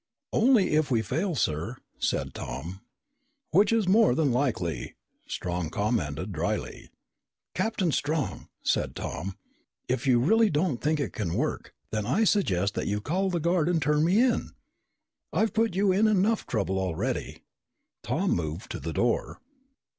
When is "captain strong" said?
7.53-8.47